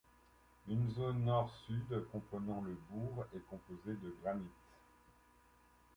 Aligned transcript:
Une 0.67 0.89
zone 0.95 1.25
nord-sud 1.25 2.07
comprenant 2.11 2.63
le 2.65 2.75
bourg 2.89 3.23
est 3.35 3.47
composée 3.51 3.99
de 4.01 4.15
granit. 4.23 4.49